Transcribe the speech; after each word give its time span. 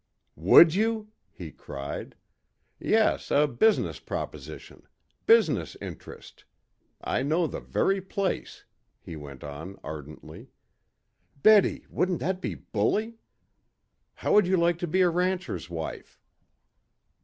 "Would 0.37 0.73
you?" 0.73 1.11
he 1.31 1.51
cried. 1.51 2.15
"Yes, 2.79 3.29
a 3.29 3.45
business 3.45 3.99
proposition. 3.99 4.87
Business 5.27 5.77
interest. 5.79 6.43
I 7.03 7.21
know 7.21 7.45
the 7.45 7.59
very 7.59 8.01
place," 8.01 8.65
he 8.99 9.15
went 9.15 9.43
on 9.43 9.77
ardently. 9.83 10.47
"Betty, 11.43 11.85
wouldn't 11.87 12.17
that 12.19 12.41
be 12.41 12.55
bully? 12.55 13.17
How 14.15 14.33
would 14.33 14.47
you 14.47 14.57
like 14.57 14.79
to 14.79 14.87
be 14.87 15.01
a 15.01 15.09
rancher's 15.11 15.69
wife?" 15.69 16.19